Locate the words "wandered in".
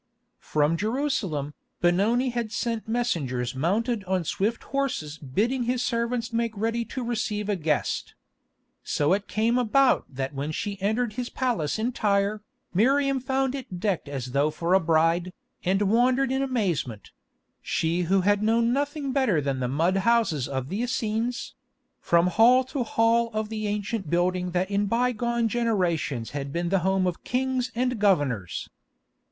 15.83-16.41